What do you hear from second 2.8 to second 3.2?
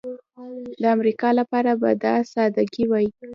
وای.